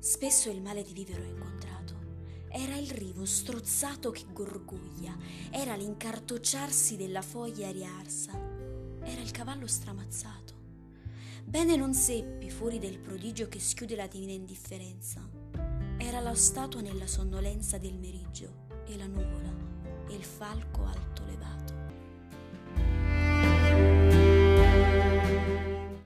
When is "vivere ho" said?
0.94-1.28